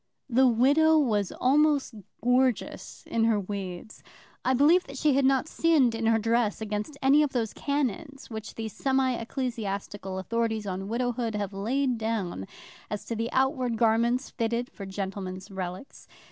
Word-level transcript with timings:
The 0.31 0.47
widow 0.47 0.97
was 0.97 1.31
almost 1.31 1.93
gorgeous 2.23 3.03
in 3.05 3.25
her 3.25 3.39
weeds. 3.39 4.01
I 4.43 4.55
believe 4.55 4.85
that 4.85 4.97
she 4.97 5.13
had 5.13 5.25
not 5.25 5.47
sinned 5.47 5.93
in 5.93 6.07
her 6.07 6.17
dress 6.17 6.59
against 6.59 6.97
any 7.03 7.21
of 7.21 7.33
those 7.33 7.53
canons 7.53 8.27
which 8.27 8.55
the 8.55 8.67
semi 8.67 9.13
ecclesiastical 9.13 10.17
authorities 10.17 10.65
on 10.65 10.87
widowhood 10.89 11.35
have 11.35 11.53
laid 11.53 11.99
down 11.99 12.47
as 12.89 13.05
to 13.05 13.15
the 13.15 13.31
outward 13.31 13.77
garments 13.77 14.31
fitted 14.31 14.71
for 14.71 14.87
gentlemen's 14.87 15.51
relicts. 15.51 16.07